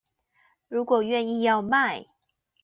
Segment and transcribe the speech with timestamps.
[0.67, 2.07] 如果願意要賣